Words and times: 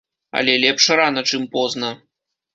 Але 0.39 0.55
лепш 0.63 0.87
рана, 1.01 1.25
чым 1.33 1.47
позна. 1.53 1.95